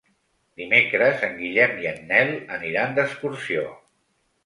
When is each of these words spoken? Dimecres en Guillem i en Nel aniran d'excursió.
Dimecres 0.61 1.21
en 1.27 1.37
Guillem 1.43 1.77
i 1.83 1.87
en 1.91 2.01
Nel 2.15 2.35
aniran 2.59 2.99
d'excursió. 3.01 3.71